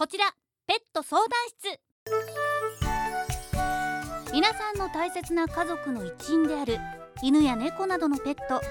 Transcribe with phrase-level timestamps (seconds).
[0.00, 0.24] こちら
[0.66, 1.78] ペット相談室。
[4.32, 6.78] 皆さんの大切な家族の一員である
[7.22, 8.62] 犬や猫などのペット。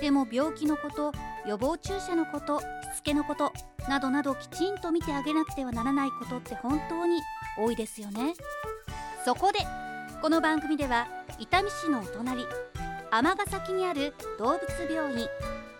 [0.00, 1.12] でも病気のこと
[1.46, 2.64] 予防注射のことし
[2.96, 3.52] つけのこと
[3.88, 7.20] などなどきちんと見てあげなくてはならないことって本当に
[7.56, 8.34] 多いですよね。
[9.24, 9.60] そこで
[10.20, 11.06] この番組では
[11.38, 12.44] 伊丹市のお隣
[13.12, 15.28] 尼崎にある動物病院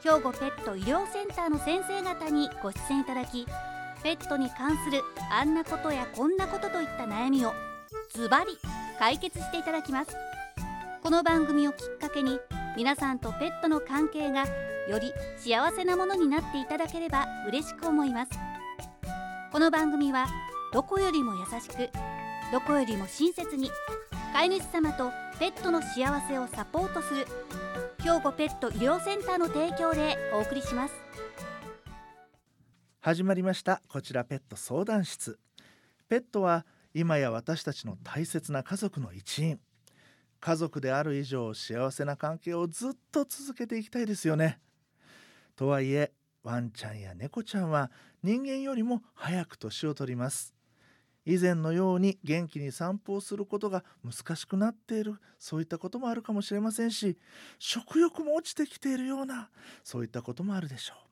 [0.05, 3.45] 兵庫ペット医療センターの先生方にご出演いただき
[4.03, 7.53] ペットに関するあんなことやこんなことといった悩みを
[8.15, 8.59] ズバリ
[8.99, 10.17] 解決していただきます。
[11.03, 12.39] この番組をきっかけに
[12.77, 14.45] 皆さんとペットの関係が
[14.89, 18.33] より幸せなものになっていただければ嬉しく思います。
[19.53, 20.27] この番組は
[20.73, 21.91] どこよりも優しく
[22.53, 23.71] どこよりも親切に
[24.33, 27.27] 飼い主様とペットの幸せをサポートする
[28.03, 30.95] 兵庫ペット医療センターの提供でお送りします。
[33.01, 33.81] 始まりました。
[33.89, 35.39] こちらペット相談室。
[36.09, 39.61] ペットは今や私たちの大切な家族の一員。
[40.41, 44.59] 家族である以上幸せな関係をずっと続けていきたいですよね。
[45.55, 46.11] とはいえ
[46.43, 47.93] ワンちゃんや猫ちゃんは
[48.25, 50.53] 人間よりも早く年を取ります。
[51.25, 55.21] 以前のように元気に散歩をすることが難しくなっている。
[55.39, 57.17] そういったこともあるかもしれませんし
[57.61, 59.51] 食欲も落ちてきているような
[59.85, 61.08] そういったこともあるでしょう。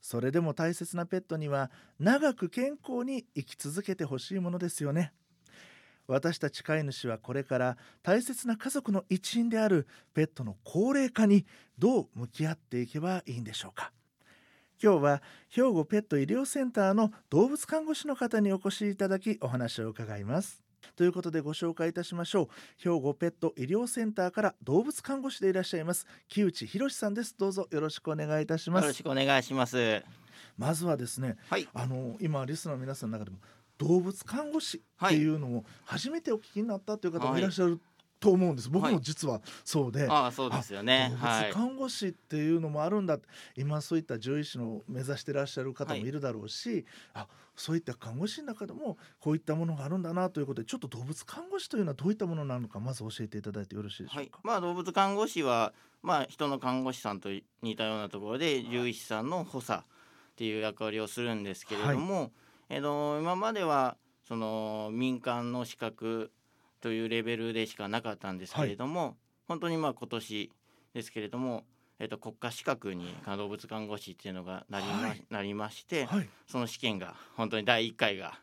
[0.00, 5.12] それでも大切なペットには長く健康に生き続けてほしいものですよね。
[6.06, 11.46] 私たち飼い主はこれから大切な家族の一員であるペットの高齢化に
[11.78, 13.92] どう向き合っていけばいいんでしょうか。
[14.82, 20.69] 今日は兵庫ペット医療センターの動物看護師の方にお越しいただきお話を伺います。
[21.00, 22.48] ということでご紹介いたしましょう。
[22.76, 27.34] 兵庫ペット医療センターから動物看護師でいらっしゃいます木内博さんです。
[27.38, 28.82] どうぞよろしくお願いいたします。
[28.82, 30.04] よろしくお願いします。
[30.58, 31.66] まずはですね、はい。
[31.72, 33.38] あの今リスナーの皆さんの中でも
[33.78, 37.80] 動物看護師っていうのを初めてお聞きになったという方もいらっしゃる
[38.20, 41.12] と思うんです、僕も実はそうで、ああそうですよね。
[41.52, 43.18] 看護師っていうのもあるんだ、
[43.56, 46.12] 今そういった獣医師の目指してらっしゃる方もい。
[46.12, 47.26] るだろうし、あ
[47.56, 54.26] そういった看護師の中でもこういったものがあるんだなということでちょっと動物看護師というのはどういったものなのかまず教えていただいてよろしいでしょはい。
[54.26, 54.40] うか。
[54.42, 55.72] まあ動物看護師は
[56.02, 57.28] まあ人の看護師さんと
[57.62, 59.84] 似たようなところで獣医師さんの補佐っ
[60.36, 62.32] ていう役割をするんですけれども、
[62.70, 66.32] えっと今まではその民間の資格
[66.80, 70.50] というレベルでしかなかったんですけれども、本当にまあ今年
[70.94, 71.64] ですけれども、
[71.98, 75.24] えっと国家資格に動物看護師っていうのがなりま,、はい。
[75.30, 78.38] なりまして、はい、その試験が本当に第1回が、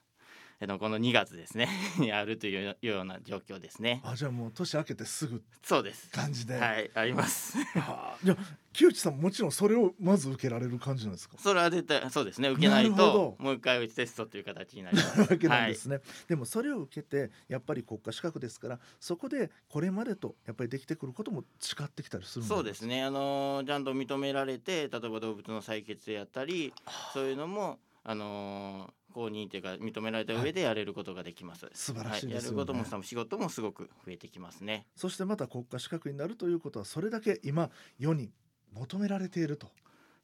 [0.59, 1.69] えっと、この2月ですね
[1.99, 4.01] にあるというような状況ですね。
[4.03, 6.09] あじゃあもう年明けてすぐそうです。
[6.09, 7.57] 感じで、はい、あります。
[7.79, 11.37] はあじゃあ木内さんももちろんそれをまず受けられる感じなんですか？
[11.39, 12.49] それは絶対そうですね。
[12.49, 15.21] 受けないともう一回テストという形になります。
[15.21, 23.03] わけなんですね、でもそれを受けてやっぱり国家資格ですからそこでこれまでとやっぱりできてくることも違ってきたりするんそうですね。
[23.03, 26.73] あのーちゃんと認められて、例えば動物の採血でやったり、
[27.13, 31.67] そういうのもあのー公認というか認められた上でやれることができます。
[31.73, 34.85] 素晴らしいねはい、やることも仕事もすごく増えてきますね。
[34.95, 38.29] そしてまた国家資格になるということはそれだけ今世に
[38.73, 39.71] 求められていると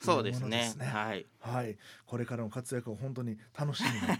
[0.03, 0.77] そうですねす。
[0.77, 1.25] ねはい。
[1.39, 4.17] はいこれからの活躍を本当に楽しみな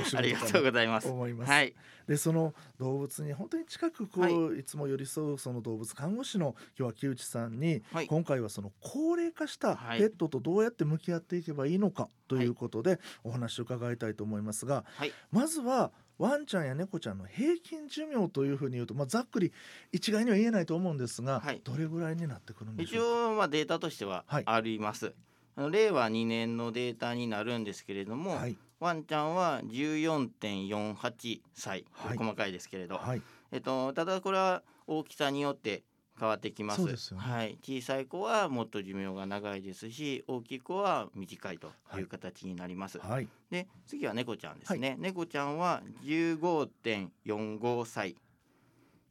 [0.00, 1.06] お仕 ありがとうございます。
[1.08, 1.74] と思います、はい。
[2.06, 15.12] でその動物に本当に近くこう、、はいつも寄り添うその動物看護師の今日は木内さんに、はい今回はその高齢化したはいペットとどうやって向き合っていけばいいのかということでお話を伺いたいと思いますがはい。
[15.30, 15.92] まずは
[16.22, 19.52] ワンちゃんや猫ちゃんの平均寿命というふうに言うと、まあ、ざっくり
[19.90, 21.60] 一概には言えないと思うんですが、はい。
[21.64, 23.28] どれぐらいになってくるんでし一ょうか？
[23.30, 24.42] 応まあデータとしてははい。
[24.46, 25.14] あります。
[25.56, 28.56] あの令和2年のデータになるんですけれども、はい。
[28.78, 32.16] ワンちゃんは14.48歳、はい。
[32.16, 33.22] 細かいですけれど、はい。
[33.50, 35.82] えっと、ただこれは大きさによって
[36.22, 36.96] 変わってきます。
[36.96, 37.26] すよね。
[37.26, 42.02] はい、小さい子はもっと寿命が長いですし大きい子は短いとはい。
[42.02, 43.26] いう形になります、はい。
[43.50, 48.14] で次は猫ちゃんですね、猫ちゃんは15.45歳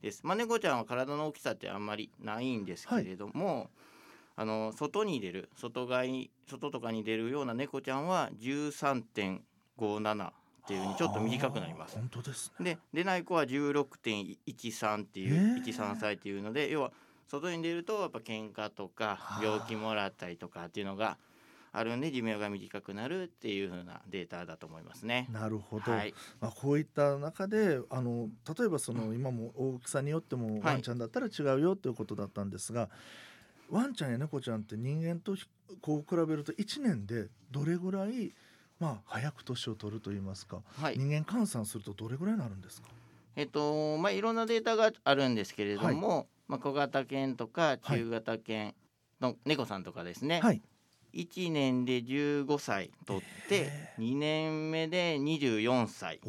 [0.01, 0.21] です。
[0.23, 3.69] まあ猫ちゃんは体の大きさってあんまりないんですけれども、
[4.37, 10.31] あの外に出る外外外とかに出るような猫ちゃんは13.57
[10.63, 11.95] っていうふうにちょっと短くなります。
[11.95, 12.75] 本当ですね。
[12.75, 15.63] で出ない子は16.13っていう、へー。
[15.63, 16.91] 13歳っていうので要は
[17.27, 19.43] 外に出るとやっぱ喧嘩とかはあ。
[19.43, 21.17] 病気もらったりとかっていうのが
[21.73, 25.27] あるんで寿命が短くなるっていう風なデータだと思いますね。
[25.31, 30.61] なるほど、はい、まあ、こういった中であの例えばその今も大きさによってもはい。
[30.61, 32.89] ワンちゃんだったら違うよということだったんですが、
[33.69, 35.45] ワンちゃんや猫ちゃんって人間とひ
[35.81, 38.33] こう比べると1年でどれぐらい
[38.81, 40.97] まあ早く年を取ると言いますか、はい。
[40.97, 42.89] 人間換算するとどれぐらいになるんですか？
[43.35, 48.73] えっとまあいろんなデータがあるんですけれども、まあ、小型犬とか中型犬
[49.21, 50.61] の猫さんとかですね、はい。
[51.13, 56.19] 1年で15歳取ってへ2年目で24歳。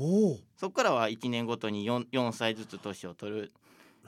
[0.57, 3.53] そこからは1年ごとに 4, 4歳ずつ年を取る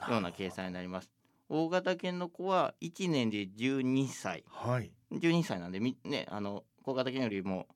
[0.09, 1.09] ような計算になります。
[1.49, 4.43] 大型犬の子は1年で12歳。
[4.49, 4.91] はい。
[5.11, 7.67] 12歳なんでみねあの小型犬よりも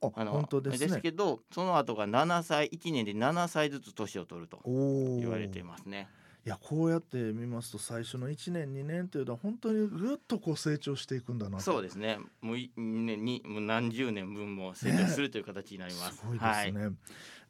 [0.00, 6.08] ああの本当ですねけどその後が7歳1年で7歳ずつ年を取ると言われていますね。
[6.46, 16.18] いやこうやって見ますと最初の1年2年というのは本当にぐっとこう成長していくんだなとそうですねもういねにもう何十年分も成長するという形になります。
[16.18, 16.96] すごいですね。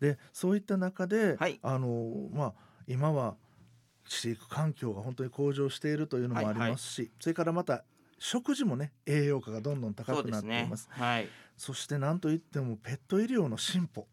[0.00, 2.54] でそういった中で、はいあのまあ
[2.88, 3.36] 今は
[4.08, 7.84] 飼育環境が本当に向上しているというのもありますし、それからまた
[8.18, 10.88] 食事もね栄養価がどんどん高くですねなっています。。
[10.90, 11.28] はい。
[11.58, 14.06] そして何といってもペット医療の進歩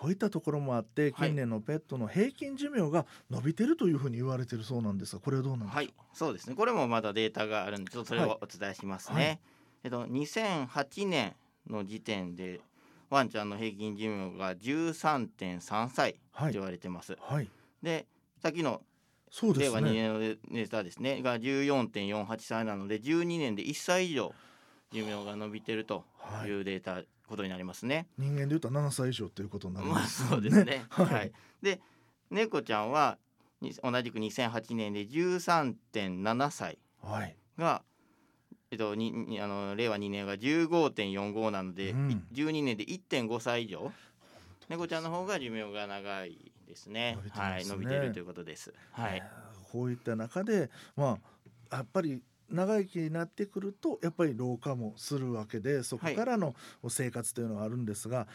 [0.00, 1.12] こういったところもあってはい。
[1.28, 5.72] 近年のペットの平均寿命が伸びてるというふうに言われているそうなんですがこれはどうなんでしょう？
[5.72, 6.54] か、はい、そうですね。
[6.54, 8.30] これもまだデータがあるんで、ちょっとそれはい。
[8.30, 9.14] をお伝えしますね。
[9.14, 9.38] はい。
[9.84, 11.34] えっと2008年
[11.68, 12.60] の時点で
[13.10, 16.52] ワンちゃんの平均寿命が13.3歳とはい。
[16.52, 17.16] 言われてます。
[17.20, 17.48] はい。
[17.82, 18.06] で、
[18.42, 18.82] さっきの
[19.30, 21.22] そうで令和2すね年のデータですね。
[21.22, 24.34] が14.48歳なので12年で1歳以上
[24.92, 28.06] 寿命が伸びてるとはいいうデータことになりますね。
[28.16, 30.86] 人間でいうと7歳以上ということになりまあますそうですね。
[30.88, 31.32] ははいい。
[31.62, 31.80] で
[32.30, 33.18] 猫ちゃんは
[33.60, 37.82] に同じく2008年で13.7歳はいが、
[38.70, 43.92] えっと、ににあの令和2年が15.45なので、うんい12年で1.5歳以上
[44.68, 47.14] 猫ちゃんの方が寿命が長いですね。
[47.16, 48.72] 伸びてますねはい、伸びてるということです。
[48.92, 49.22] はい。
[49.70, 51.18] こういった中でま
[51.70, 56.54] あやっぱり長生きになってくるとやっぱり老化もするわけでそこからの
[56.88, 58.26] 生活というのはあるんですが、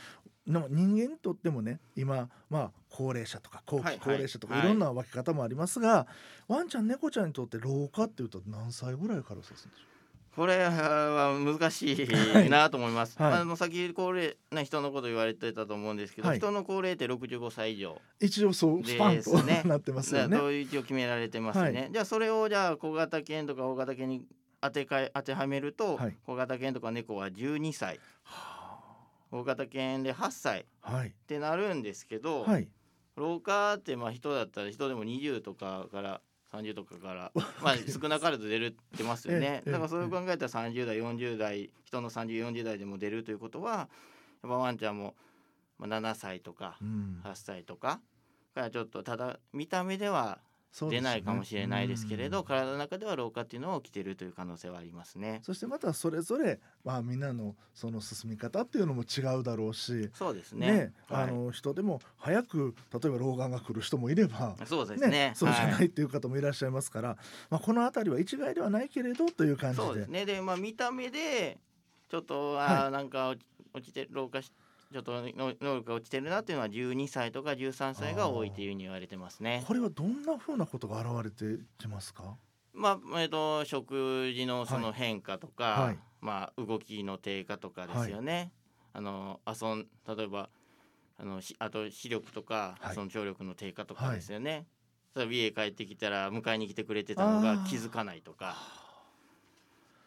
[0.46, 4.66] でも人間にとってもね今まあ高齢者とか後はい期高齢者とかはい。
[4.66, 6.08] いろんな分け方もありますが、
[6.48, 9.93] ワンちゃん猫ちゃんにとって老化っていうと何歳ぐらいからそうするんでしょ
[10.36, 11.96] これは難し
[12.34, 12.48] はい。
[12.48, 13.22] いなと思います。
[13.22, 13.34] はい。
[13.34, 16.40] あの先高齢な人のこと言われてたと思うんですけど、はい。
[16.40, 17.92] 人の高齢って65歳以上。
[18.20, 19.62] う一応そうスパンと、ですね。
[19.66, 20.38] なってますよね。
[20.38, 21.82] と一応決められてますね。
[21.82, 21.92] はい。
[21.92, 24.26] じゃあそれをじゃあ小型犬とか大型犬に
[24.60, 26.18] 当てかえ当てはめると、はい。
[26.26, 28.00] 小型犬とか猫は12歳。
[29.32, 30.62] 大型犬で8歳。
[30.62, 31.14] っはい。
[31.28, 32.68] てなるんですけど、はい。
[33.16, 36.22] 老化ってまあ人だったら人でも20とかから
[36.54, 39.64] 30とかからまあ少なからず出るってますよね。
[39.66, 43.88] ええだからそれを考えたら30代40代人の3040代でも出るということはやっ
[44.42, 45.16] ぱワンちゃんも
[45.80, 47.22] まあ7歳とかうん。
[47.24, 48.02] 8歳とか
[48.54, 50.40] からちょっとただ見た目では
[50.74, 55.40] 出ないかもしれないですけれど、うん体の中では老化っていうのは起きてるという可能性はありますね。
[55.44, 60.72] そしてまたそれぞれまあみんなのその進み方っていうのも違うだろうしそうですね。
[60.72, 64.56] ねはいあの人でも早く例えば老眼が来る人もいれば。
[64.66, 65.08] そうですね。
[65.08, 67.18] ね、そうじゃなはいっていう方もいらっしゃいますから、
[67.50, 70.26] まあ、この辺りは一概ではないけれどという感じでそうですね。
[70.26, 71.60] で、まあ見た目で
[72.10, 73.36] ちょっとあー、なんか
[73.74, 74.52] 落ちて老化し
[74.94, 75.22] ちょっとの
[75.60, 79.64] 能力が落ちてるなっていうのは12歳とか13歳が多いというふうに言われてますね。
[79.68, 82.38] これはどんなふうなことが現れてきますか？
[82.74, 88.52] まあえっ、と食事のその変化とか、はいまあ動きの低下とかですよね。
[88.94, 90.50] あの遊ん例えば
[91.18, 94.68] あのしあと視力とか、はいその聴力の低下とかですよね。
[95.16, 98.83] 例えば家帰ってきたら迎えに来てくれてたのが気づかないとか。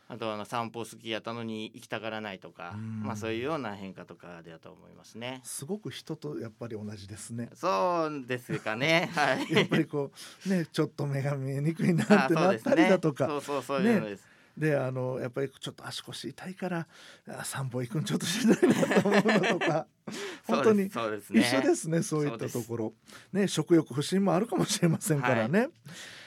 [0.08, 5.40] あとはあの散歩好きやったのに行きたがらないとかうん、まあそういうような変化とかだと思いますね。
[5.44, 7.50] すごく人とやっぱり同じですね。
[7.54, 9.10] そうですかね。
[9.14, 9.52] はい。
[9.52, 10.12] やっぱりこ
[10.46, 14.36] うねちょっと目が見えにくいなあってなったりだとか そうそうそういうのです。
[14.56, 16.86] であのやっぱりちょっと足腰痛いから
[17.28, 19.86] あ散歩行くんちょっとしんどいなと思うのとか
[20.46, 20.86] 本当に。
[20.86, 20.96] 一
[21.44, 22.94] 緒ですねそういったところ
[23.32, 25.68] ね食欲不振もあるかもしれませんからね。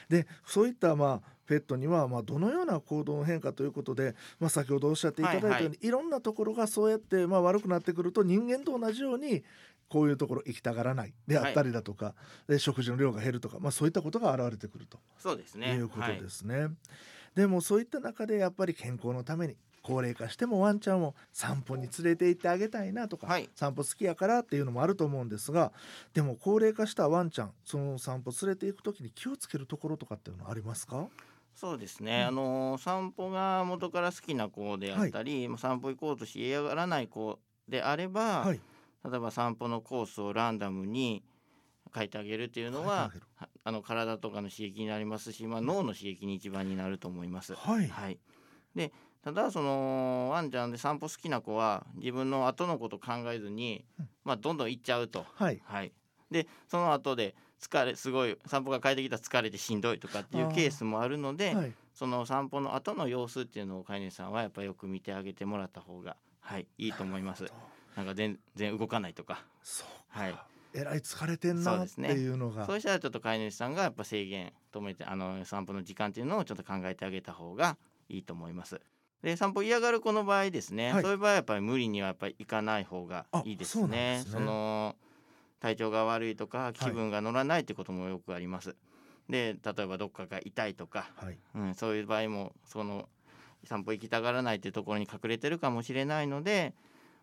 [0.08, 9.42] でそういったまあペットにはまあどのような行動の変化ということで、まあ、先ほどおっしゃっていただいたように、はいいろんなところがそうやってまあ悪くなってくると人間と同じように
[9.88, 12.14] こういうところ行きたがらないであったりだとか、
[12.46, 15.74] で食事の量が減るとか、まあ、そういったことが現れてくるとそうですね。
[15.74, 16.68] いうことはいですね。
[17.34, 25.72] でもそういった中でやっぱり健康のために高齢化してもワンちゃんを散歩に連れて行ってあげたいなとか、はい散歩好きやからっていうのもあると思うんですが
[26.12, 31.08] でも高齢化したワンちゃんその散歩連れて行く時に気をつけるところとかっていうのはありますか？
[31.60, 32.28] そうですね、うん。
[32.28, 37.38] あの散歩が元から好きな子であったり、まあ散歩行こうとして嫌がらない子
[37.68, 38.60] であれば、はい。
[39.04, 41.22] 例えば散歩のコースをランダムに
[41.94, 43.12] 書いてあげるっていうのは
[43.64, 47.54] あの体とかの刺激になりますし、まあ、脳の刺激に一番になると思います。
[47.54, 47.88] はい。
[47.88, 48.18] はい、
[48.74, 48.90] で
[49.22, 54.08] ただそのワンちゃんで散歩好きな子は自分の後のこと考えずに、うん。
[54.24, 55.26] まあ、どんどん行っちゃうと。
[55.34, 55.60] はい。
[55.64, 55.92] はい、
[56.30, 67.44] でその後で疲れすごい散歩が帰ってきたら疲れてしんどいとかっていうケースもあるので、はいその散歩の後の様子っていうのを飼い主さんはやっぱりよく見てあげてもらった方が、はい、いいと思います。
[67.94, 70.34] なんか全然動かないとか、そうはい、
[70.72, 72.12] えらい疲れてんなってそうですね。
[72.12, 77.76] いうのがそうしたらちょっと飼い主さんがやっぱ制限止めてあの散歩の時間っていうのをちょっと考えてあげた方が
[78.08, 78.80] いいと思います。
[79.22, 81.02] で散歩嫌がる子の場合ですね、はい。
[81.02, 84.18] そういう場合はやっぱり無理にはやっぱり行かない方がいいですね。
[84.18, 84.32] ですね。
[84.32, 84.96] その
[85.60, 88.76] 体調が悪いとか気分が乗らないってこともよくあります。
[89.28, 91.38] で例えばどっかが痛いとか、はい。
[91.54, 93.08] うん、そういう場合もその
[93.64, 96.74] 散歩行きたがらないっていうところに隠れてるかもしれないので、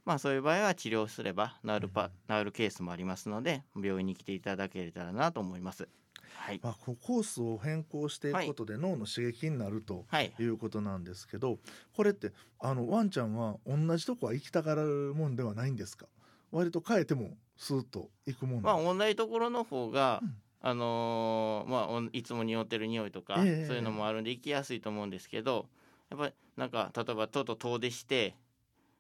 [0.06, 5.90] まあ、そういう場合は治療すれば治るパ、治るケースもありますので病院に来ていただけたらなと思います。
[6.36, 10.44] はい、まあ、コースを変更していくことで脳の刺激になるとはい、い。
[10.44, 11.58] うことなんですけど
[11.96, 16.06] これってあのワンちゃんは同じとこは行きたがるもんではないんですか？
[16.52, 20.36] 割と変えてもスーッと行くもんまあ同じところの方が、うん。
[20.60, 23.66] あのーまあいつも匂ってる匂いとか、ええ。
[23.68, 25.68] そういうのもあるんで行きやすいと思うんですけど
[26.10, 28.36] やっぱりなんか例えばとうとう遠出して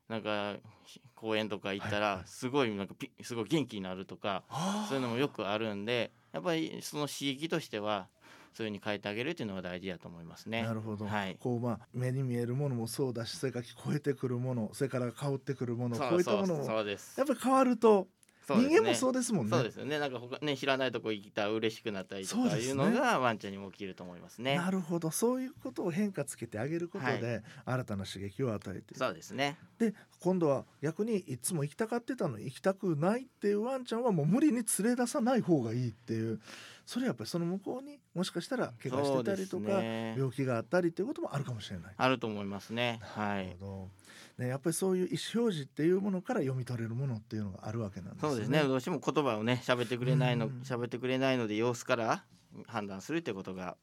[0.07, 4.43] なんかひ公園とか行ったらすごいなんかピすごい元気になるとか、
[4.87, 8.07] そういうのもよくあるんでやっぱりその刺激としては
[8.53, 10.63] そういうふうに変えてあげるっていうのが大事だと思いますね。
[10.63, 11.37] なるほど、はい。
[11.39, 17.17] こうまあ目に見えるものもそうだしそれから聞こえてくるものそれから香ってくるものそうこういったそうものもそうです。
[17.17, 18.07] やっぱり変わると
[18.47, 24.55] そうですね人間もそうですもんねそうですよねなんか他ね知らないとこ行ったら嬉しくなったりとかいうのがワンちゃんにも起きると思いますね。
[24.55, 29.57] なるほどそういうことを変化つけてあげることで、新たな刺激を与えてそうですね。
[29.77, 36.39] で今度は逆にいつも行きたがってたのに行きたくないっていうワンちゃんはもう無理に連れ出さない方がいいっていう
[36.85, 41.93] それやっぱりその向こうにもしかしたら怪我してたりとか、ね病気があったりっていうこともあるかもしれない。
[41.95, 42.99] あると思いますね。
[43.01, 43.57] はいなる。
[43.59, 43.89] ほど
[44.37, 48.29] ね、やっぱりそういう意思表示っていうものから読み取れるものっていうのがあるわけなんですね。
[48.29, 48.61] そうですね。
[48.63, 52.23] どうしても言葉をね喋ってくれないのうん喋ってくれないので様子から
[52.67, 53.77] 判断するってことが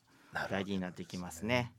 [0.50, 1.72] 大事になってきますね。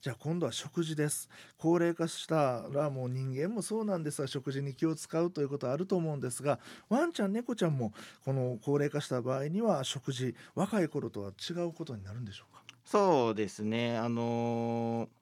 [0.00, 6.58] じゃあ今度は食事です高齢化したらもう人間もそうなんですが食事に気を使うということはあると思うんですが
[6.88, 7.92] ワンちゃん猫ちゃんも
[8.24, 12.62] この高齢化した場合には食事若い頃とは違うことになるんでしょうか？
[12.84, 13.96] そうですね。
[13.96, 15.19] あのー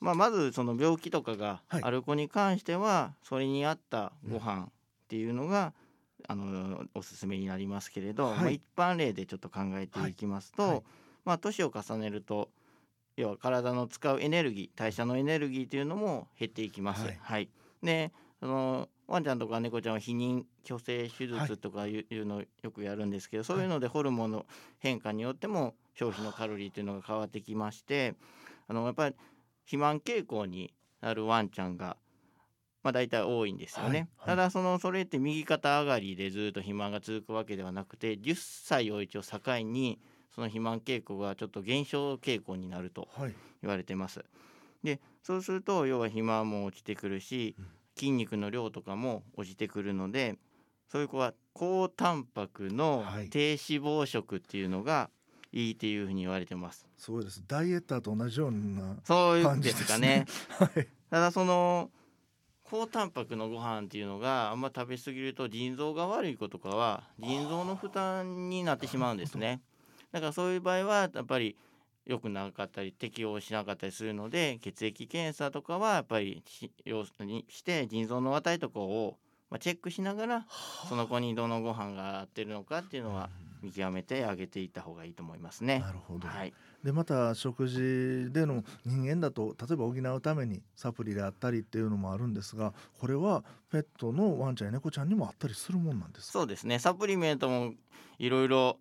[0.00, 1.82] まあまずその病気とかがはい。
[1.82, 4.68] ある子に関してはそれに合ったご飯っ
[5.08, 5.72] ていうのが、
[6.28, 8.38] あのーおすすめになりますけれど、はい。
[8.38, 10.70] まあ一般例でちょっと考えていきますと、はい。
[10.72, 10.82] はい。
[11.24, 12.50] まあ年を重ねると
[13.16, 17.06] 要は体の使うエネルギー代謝のエネルギーというのも減っていきます。
[17.06, 17.18] はい。
[17.20, 17.48] はい、
[17.82, 24.46] でそのワンちゃんとか猫ちゃんは避妊去勢手術とかいういうのをよくやるんですけど、そういうのでホルモンの
[24.78, 28.14] 変化によっても消費のカロリーというのが変わってきまして
[28.68, 29.14] あのやっぱり
[29.66, 31.96] 肥満傾向になるワンちゃんが、
[32.82, 33.90] まあ、大体多いんですよね。
[33.90, 40.00] はいはいただそのそれって右肩上がりでずっと肥満が続くわけではなくて10歳を一応境に
[40.34, 44.24] その肥満傾向がちょっと減少傾向になるとはい言われてます。
[44.82, 50.36] でそうすると要は肥満も落ちてくるしうん筋肉の量とかも落ちてくるので
[50.92, 55.08] そういう子は高タンパクのはい低脂肪食っていうのが
[55.56, 56.86] いいっていうふうに言われてます。
[56.98, 60.26] そうですダイエッターと同じようなそういうんで感じですすかね。
[60.58, 61.90] はいただその
[62.64, 69.62] 高タンパクのご飯っていうのがあんま食べ過ぎると腎臓が悪い子とかは腎臓の負担になってしまうんですね。
[70.12, 71.56] だからそういう場合はやっぱり
[72.04, 79.16] 良くなかったり適応しなかったりするので血液検査とかはやっぱりし要するにして腎臓の値とかを
[79.48, 80.46] まあチェックしながら
[80.88, 83.30] その子にどのご飯が合ってるのかっていうのは
[83.66, 85.80] 見極めてあげていった方がいいと思いますね。
[85.80, 86.54] なるほど、はい、
[86.84, 96.32] でまた食事での人間だと例えば補うためにサプリであったりっていうのもあるんですがこれはペットのワンちゃんや猫ちゃんにもあったりするもんなんですか？
[96.32, 96.78] そうですね。
[96.78, 97.74] サプリメントも
[98.18, 98.78] いろいろ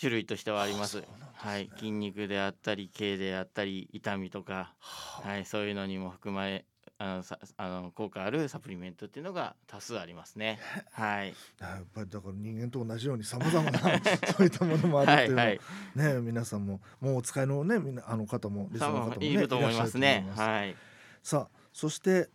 [0.00, 1.02] 種類としてはあります。
[1.34, 5.28] はい、筋肉であったり毛であったり痛みとか、はあ。
[5.28, 6.64] はい、そういうのにも含まれ
[7.00, 10.58] あのさあの効果あるサプリメントっていうのが多数ありますね。
[10.90, 11.28] はい、
[11.60, 13.78] やっぱりだから人間と同じようにさまざまな
[14.36, 15.58] そういったものもあるっていうのは、はい、
[15.94, 20.24] はい、ね皆さんももうお使いのねみんなあの方もリスナーの方も、ね、いると思いますね。
[20.26, 20.76] いますはい、
[21.22, 22.30] さあそして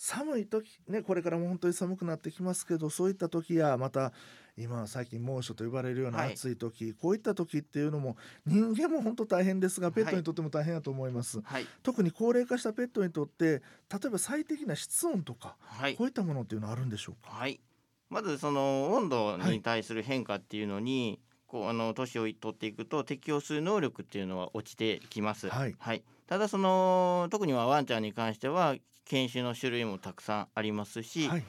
[0.00, 4.12] 寒い時ねこれからも本当に寒くなってきますけどそういった時やまた
[4.56, 6.32] 今最近猛暑と呼ばれるようなはい。
[6.32, 13.60] 暑い時、こういった時っていうのも人間も本当大変ですがペットにとっても大変だと思います、はい、特に高齢化したペットにとって例
[14.06, 15.96] えば最適な室温とかはい。
[15.96, 17.60] こういったものっていうのはあるんでしょうか、はい、
[18.08, 25.48] まずその温度に対する変化っていうのにこうあの年を取っていくと適応する能力っていうのは落ちてきます。
[25.48, 26.02] はい。
[26.26, 28.76] ただその特にはワンちゃんに関しては
[29.06, 31.42] 犬種の種類もたくさんありますし、はい。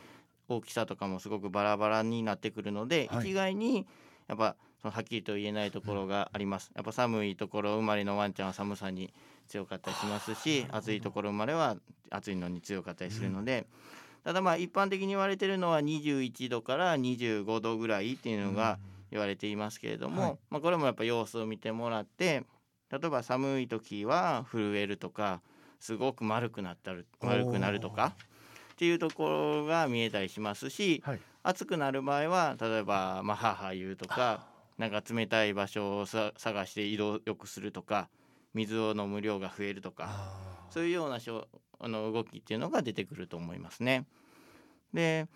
[0.47, 3.29] 大きさとかもすごくバラバラになってくるので、はい。
[3.29, 3.85] 一概に
[4.27, 6.71] やっぱそのはっきりと言えないところがあります。
[6.75, 9.13] やっぱ寒いところ生まれのワンちゃんは寒さに
[9.49, 11.75] 強かったりしますし暑いところ生まれは
[12.09, 13.67] 暑いのに強かったりするので、
[14.23, 18.79] ただまあ一般的に言われてるのは21度から25度ぐらいっていうのが
[19.11, 20.37] 言われていますけれども、はい。
[20.49, 22.43] まあ、これもやっぱ様子を見てもらって
[22.91, 25.41] 例えば寒い時は震えるとか
[25.79, 28.15] すごく丸くなったる丸くなるとか
[28.73, 31.19] っていうところが見えたりしますしはい。
[31.41, 34.45] 暑くなる場合は例えばまあはは言うとか
[34.77, 38.09] なんか冷たい場所をさ探して移動よくするとか
[38.53, 40.09] 水を飲む量が増えるとか
[40.69, 41.47] そういうようなしょ
[41.79, 44.05] あの動きっていうのが出てくると思いますね。
[44.93, 45.27] で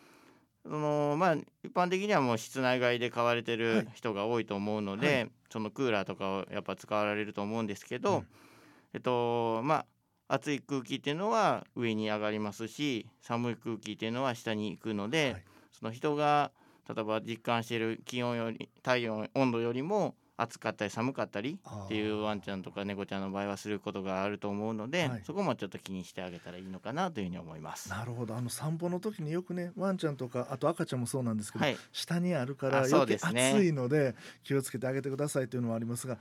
[0.63, 3.85] そのまあ一般的にはもう室内外で買われてはい。
[3.85, 5.31] る人が多いと思うので、はい。
[5.51, 8.27] そのクーラーとかをやっぱ使われると思うんですけど、うん。
[8.93, 9.85] えっとま
[10.27, 15.43] あ暑い空気っていうのは上に上がりますし寒い空気っていうのは下に行くので、はい。
[15.71, 16.51] その人が
[16.87, 25.21] 例えば実感している気温より体温温度よりも暑かったり寒かったりっていうワンちゃんとか猫ちゃんの場合はすることがあると思うので、はい。
[25.25, 27.89] そこもちょっと気にしてあげたらいいのかなというふうに思います。
[27.89, 28.35] なるほど。
[28.35, 33.51] あの散歩の時によくねワンちゃんとかあと赤ちゃんもそうなんですけど、はい、下にあるからあそう余計ですね。
[33.51, 36.17] 暑いので気をつけてあげてくださいというのもありますが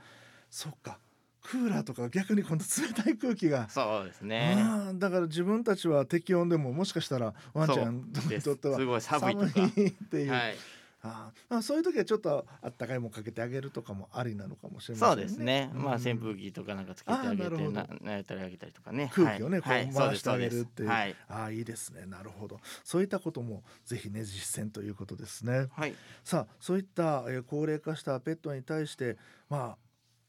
[0.49, 0.99] そっか。
[1.41, 4.55] クーラーとか逆に今度冷たい空気が、そうですね。
[4.93, 9.47] だから自分たちは適温でももしかしたらワンちゃんにとってはすごい寒いとか。
[9.49, 10.55] 寒いっていう、はい、
[11.03, 15.69] ああそういう時はちょっとあったかいもんかけてあげるとかもありなのかもしれませんそうですね。
[15.75, 15.83] うん。
[15.83, 19.11] まあ扇風機とかなんかつけてあげてななやたりあげたりとかね。
[19.13, 19.85] 空気をね、はい。
[19.85, 22.05] こう回してあげるっていう、はい、ああいいですね。
[22.05, 22.59] なるほど。
[22.85, 25.67] そういったこともぜひね実践ということですね。
[25.73, 25.93] はい、
[26.23, 29.17] さあそういった、えー高齢化したペットに対して
[29.49, 29.77] まあ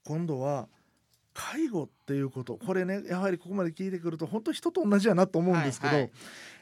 [0.04, 0.68] 今度は
[1.34, 6.12] 介護っていうことこれねやはりここまで聞いてくると本当人と同じやなと思うんですけど、はいはい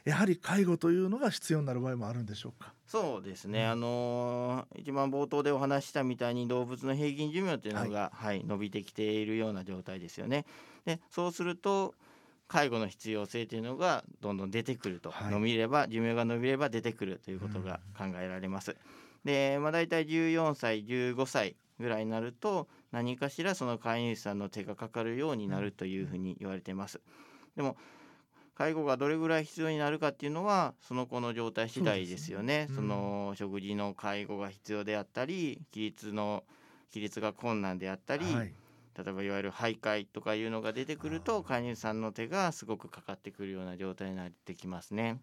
[0.03, 2.73] やはり介護というのが必要になる場合もあるんでしょうか？
[2.87, 3.61] そうですね。
[3.63, 10.45] うんあのー一番冒頭でお話ししたみたいに動物の平均寿命っていうのが、はい、伸びてきているような状態ですよね。
[10.83, 11.93] で、そうすると
[12.49, 18.75] 介護の必要性というのがどんどん出てくると、はい伸びれば寿命が伸びれば出てくるということが考えられます。
[19.23, 27.01] で、まあ大体14歳、15歳ぐらいになると何かしらその飼い主さんの手がかかるようになるというふうに言われています。
[27.57, 27.75] でも
[28.55, 32.67] 介護がどれぐらい必要になるかっていうのはその子の状態次第ですよね。
[32.69, 36.43] そそうですねの食事の介護が必要であったり起立の
[36.91, 38.53] 起立が困難であったり、はい、
[38.95, 45.19] 例えばいわゆる徘徊とかいうのが出てくると飼い主さんの手がすごくかかってくるような状態になってきますね。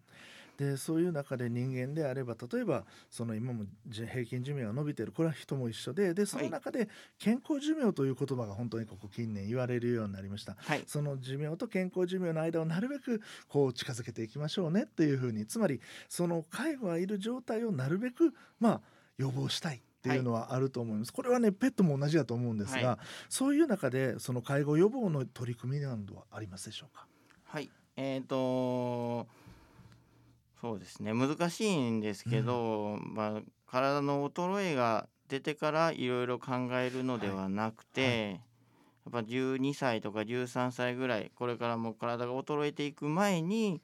[0.61, 10.55] でそういう中で人間であれば例えばその今もじ平均寿命が伸びてるこれは人も一緒ででその中で健康寿命という言葉が本当にここ近年言われるようになりました。
[10.59, 18.81] はい、その寿命と健康寿命の間をなるべくこう近づけていきましょうねっていうふうにつまりその介護がいる状態をなるべくまあ
[19.17, 27.07] 予防したいっていうのはあると思います、これはねペットも同じだと思うんですが、はそういう中でその介護予防の取り組みなどはありますでしょうか？
[27.43, 29.27] はい、えー、と
[30.61, 31.11] そうですね。
[31.11, 38.11] 難しいんですけど、まあ、体の衰えが出てからいろいろ考えるのではなくて、はい。
[38.11, 38.39] は
[39.05, 43.81] やっぱ12歳とか13歳ぐらいこれからも体が衰えていく前に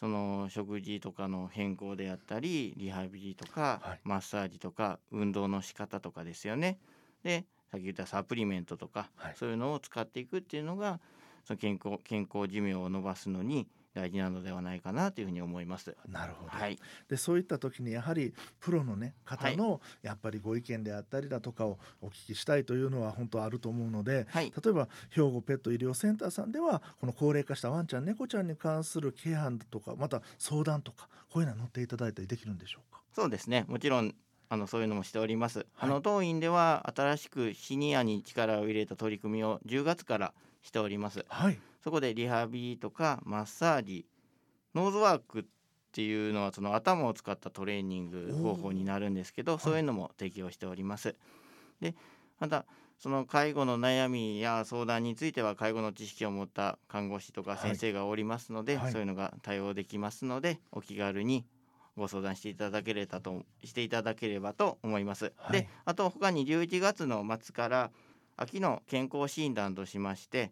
[0.00, 4.00] その食事とかの変更であったりリハビリとか、はい。
[4.02, 6.80] マッサージとか運動の仕方とかですよね。
[7.22, 9.34] でさっき言ったサプリメントとか、はい。
[9.36, 10.98] そういうのを使っていくっていうのが
[11.44, 15.96] その健康健康寿命を伸ばすのに大事なのではないかなというふうに思います。
[16.06, 16.78] なるほど、はい、
[17.08, 33.00] でそういった時にやはりプロのね方のやっぱりご意見であったりだとかをお聞きしたいというのは本当あると思うのではい、例えば兵庫ペット医療センターさんではこの高齢化したワンちゃん猫ちゃんに関するケアとかまた相談とかこういうのは乗っていただいたりできるんでしょうか？
[33.14, 33.64] そうですね。
[33.68, 34.14] もちろん
[34.48, 35.66] あのそういうのもしております。
[35.78, 41.24] あの当院では新しくシニアに力を入れた取り組みを10月からしております。
[41.28, 44.06] はいそこでリハビリとかマッサージ、
[44.74, 45.44] ノーズワークっ
[45.92, 51.14] ていうのはその頭を使ったトレーニング方法になるんですけど、ーそういうのも提供しております。
[51.80, 51.94] で、
[52.40, 52.66] また
[52.98, 61.46] その介護の悩みや相談については介護の知識を持った看護師とかはい先生がおりますので、はいそういうのが対応できますので、お気軽に
[61.96, 65.32] ご相談していただければとしていただければと思います。
[65.36, 67.92] はいで、あと他に11月の末から
[68.36, 70.50] 秋の健康診断としまして、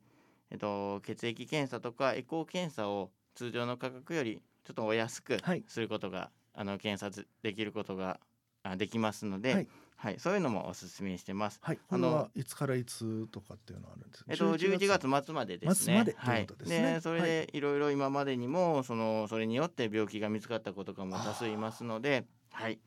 [0.54, 5.64] えっと、血液検査とかエコー検査を通常の価格よりちょっとお安くはい。
[5.66, 8.20] することが、あの検査できることが
[8.62, 9.68] あできますので、はい。
[9.96, 11.58] はい、そういうのもおすすめしてます。
[11.60, 14.30] はい、こあのれはいつからいつとかっていうのはあるんですか。
[14.30, 15.26] えっと、11月。
[15.26, 16.04] 末までですね。
[16.04, 16.92] でといですね。
[16.92, 17.60] はい、それでい。
[17.60, 22.78] ろいろ今までにもそのそれによって病気が見つかった子とかも多数いますので、はい、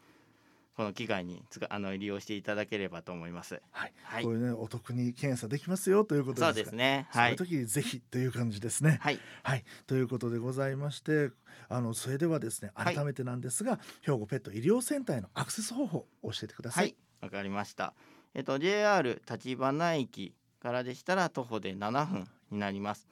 [0.78, 3.60] この機会につかあの利用していただければと思います。
[3.72, 7.08] はい、はいこれねお得に検査できますよということですかそうですね。
[7.10, 7.56] はいそういう。
[7.56, 9.00] 時にぜひという感じですね。
[9.02, 9.20] はい。
[9.42, 11.32] はい、ということでございまして
[11.68, 16.82] あのそれではですねはい改めてなんですが、兵庫ペット医療センターへのアクセス方法を教えてくださ。
[16.82, 17.96] はいい、わかりました。
[18.36, 23.08] えっと JR 立花駅からでしたら徒歩で7分になります。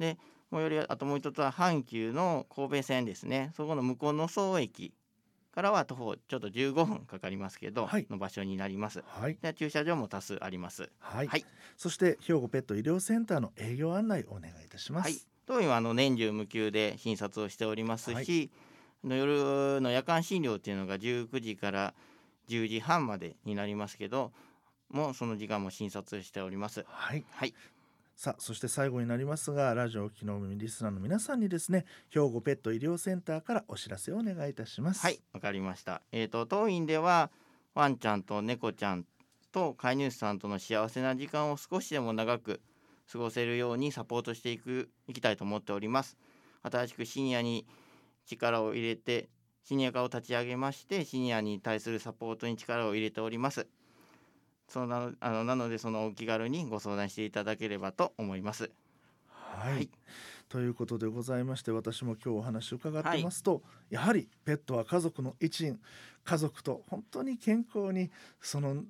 [0.00, 0.18] で、
[0.50, 3.52] もうよりあともう一つは阪急の神戸線ですね。
[3.56, 4.92] そこの向こうの総駅
[5.54, 9.04] からは徒歩ちょっと15分かかりますけど、はいの場所になります。
[9.06, 10.90] はい、で駐車場も多数あります。
[10.98, 11.44] はい、はい
[11.76, 15.04] そして兵庫ペット医療センターの営業案内をお願いいたします。
[15.04, 18.50] はい、当院はあの年中無休で診察をしておりますし、
[19.04, 21.94] の夜の夜間診療っていうのが19時から
[22.48, 24.32] 10時半までになりますけど
[24.90, 26.84] もうその時間も診察しております。
[26.88, 27.54] はいはい、
[28.16, 35.00] さあそして最後になりますがラジオをお聞きのリスナーの皆さんにですね兵庫ペット医療センターからお知らせをお願いいたします。
[35.00, 36.00] はい、わかりました。
[36.12, 37.30] えっ、と当院では
[37.74, 39.04] ワンちゃんと猫ちゃん
[39.50, 42.60] と飼い主さんとの幸せな時間を少しでも長く
[43.10, 46.16] 過ごせるようにサポートしていくいきたいと思っております。
[46.62, 47.66] 新しくシニアに
[48.26, 49.28] 力を入れて
[49.64, 53.66] シニア化を立ち上げましてシニアに対するサポートに力を入れております。
[54.68, 58.70] そうなのあのなのでそのお気軽にご相談していただければと思います。
[59.28, 59.88] はい、はい。
[60.48, 65.80] ということでございまして私も今日お話を伺ってますと、やはりペットは家族の一員
[66.24, 68.84] 家族と本当に健康にその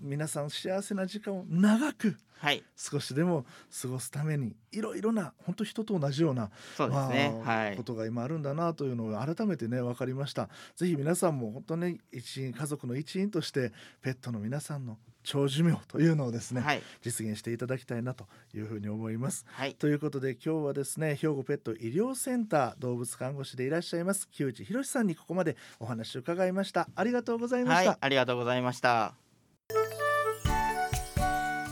[0.00, 3.46] 皆さん幸せな時間を長くはい、少しでも
[3.82, 7.32] 過ごすためにいろいろな本当人と同じようなそうですね。
[7.44, 7.82] まあはいこ。
[7.82, 16.82] とが今あるんだなというのを改めてね分かりましたぜひ皆さんも本当に一員家族の一員としてペットの皆さんの長寿命というのをですね、はい。
[17.02, 19.74] 実現していただきたいなというふうに思いますはい。
[19.74, 29.25] ということで今日はですね兵庫ペット医療センター動物看護師でいらっしゃいます木内博さんにここまでお話を伺いましたありがとうございました、はい、ありがとうございました。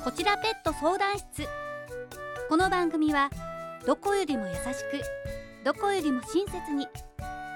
[0.05, 1.49] こちらペット相談室
[2.51, 3.31] この番組は
[3.87, 5.01] どこよりも優しく
[5.65, 6.87] どこよりも親切に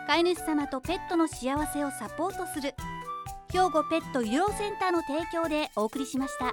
[0.07, 2.75] 飼い主様とペットの幸せをサポートする
[3.53, 6.53] 兵庫ペット医療センターの提供でお送りしました。